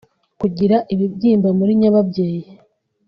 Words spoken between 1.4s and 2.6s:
muri nyababyeyi